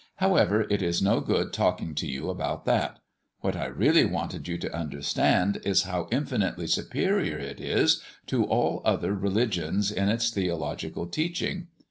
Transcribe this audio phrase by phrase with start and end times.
[0.15, 2.97] However, it is no good talking to you about that;
[3.41, 8.81] what I really wanted you to understand is how infinitely superior it is to all
[8.83, 11.67] other religions in its theological teaching.